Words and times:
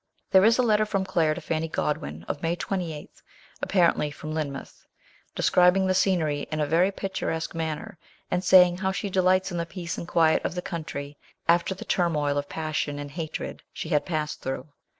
There 0.31 0.43
is 0.45 0.57
a 0.57 0.63
letter 0.63 0.87
from 0.87 1.05
Claire 1.05 1.35
to 1.35 1.41
Fanny 1.41 1.67
Godwin, 1.67 2.25
of 2.27 2.41
May 2.41 2.55
28, 2.55 3.21
apparently 3.61 4.09
from 4.09 4.33
Lynmouth, 4.33 4.87
describing 5.35 5.85
the 5.85 5.93
scenery 5.93 6.47
in 6.51 6.59
a 6.59 6.65
very 6.65 6.89
picturesque 6.91 7.53
manner, 7.53 7.99
and 8.31 8.43
saying 8.43 8.79
how 8.79 8.91
she 8.91 9.11
delights 9.11 9.51
in 9.51 9.59
the 9.59 9.65
peace 9.67 9.99
and 9.99 10.07
quiet 10.07 10.43
of 10.43 10.55
the 10.55 10.61
country 10.63 11.19
after 11.47 11.75
the 11.75 11.85
turmoil 11.85 12.35
of 12.39 12.49
passion 12.49 12.97
and 12.97 13.11
hatred 13.11 13.61
she 13.71 13.89
had 13.89 14.03
passed 14.07 14.41
through. 14.41 14.69